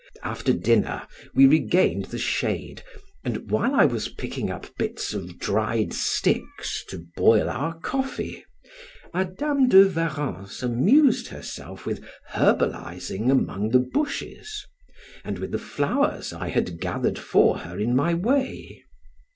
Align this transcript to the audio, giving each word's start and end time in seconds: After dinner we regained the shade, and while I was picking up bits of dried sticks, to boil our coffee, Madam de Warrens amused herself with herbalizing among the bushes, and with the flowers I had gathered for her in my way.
After 0.23 0.51
dinner 0.51 1.03
we 1.35 1.45
regained 1.45 2.05
the 2.05 2.17
shade, 2.17 2.81
and 3.23 3.51
while 3.51 3.75
I 3.75 3.85
was 3.85 4.09
picking 4.09 4.49
up 4.49 4.75
bits 4.79 5.13
of 5.13 5.37
dried 5.37 5.93
sticks, 5.93 6.83
to 6.89 7.05
boil 7.15 7.47
our 7.47 7.75
coffee, 7.77 8.43
Madam 9.13 9.69
de 9.69 9.87
Warrens 9.87 10.63
amused 10.63 11.27
herself 11.27 11.85
with 11.85 12.03
herbalizing 12.29 13.29
among 13.29 13.69
the 13.69 13.79
bushes, 13.79 14.65
and 15.23 15.37
with 15.37 15.51
the 15.51 15.59
flowers 15.59 16.33
I 16.33 16.47
had 16.47 16.79
gathered 16.81 17.19
for 17.19 17.59
her 17.59 17.77
in 17.79 17.95
my 17.95 18.15
way. 18.15 18.81